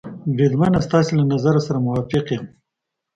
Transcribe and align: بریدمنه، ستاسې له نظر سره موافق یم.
بریدمنه، 0.35 0.79
ستاسې 0.87 1.11
له 1.19 1.23
نظر 1.33 1.55
سره 1.67 1.83
موافق 1.85 2.25
یم. 2.33 2.45